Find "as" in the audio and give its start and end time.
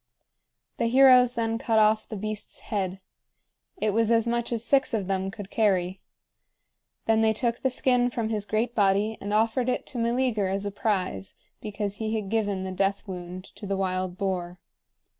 4.09-4.25, 4.51-4.65, 10.47-10.65